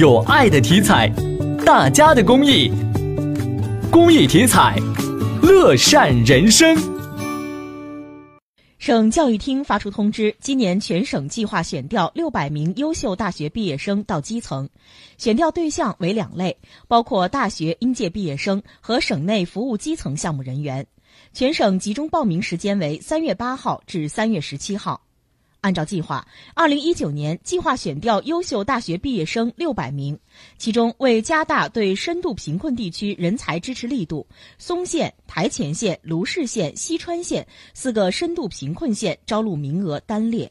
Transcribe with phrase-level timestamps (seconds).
[0.00, 1.06] 有爱的体彩，
[1.62, 2.72] 大家的公益，
[3.90, 4.74] 公益体彩，
[5.42, 6.74] 乐善人生。
[8.78, 14.66] 省教育厅发出通知，今年全省计划选调六百名优秀大学毕业生到基层，
[15.18, 16.56] 选调对象为两类，
[16.88, 20.86] 包括大学应届毕业生和省内服务基层项目人员。
[21.34, 24.98] 全省集中报名时间为三月八号至三月十七号。
[25.60, 30.18] 按照计划，二零一九年计划选调优秀大学毕业生六百名，
[30.58, 34.26] 其中为加大对深度贫困地区人才支持力度，
[34.58, 40.50] 松县、台前县、卢氏县、西川县四个深度贫困县招录名额单列。